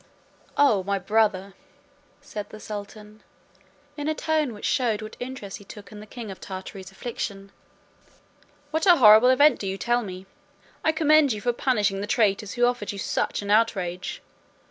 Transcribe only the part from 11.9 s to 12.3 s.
the